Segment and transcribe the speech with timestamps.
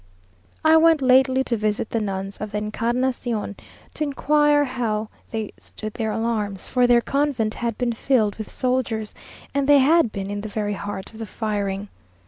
[0.65, 3.55] I went lately to visit the nuns of the Encarnación,
[3.93, 9.13] to inquire how they stood their alarms, for their convent had been filled with soldiers,
[9.53, 11.87] and they had been in the very heart of the firing.